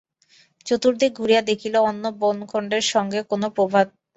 [0.65, 3.99] চতুর্দিকে ঘুরিয়া দেখিল, অন্য বনখণ্ডের সঙ্গে কোনো প্রভেদ নাই।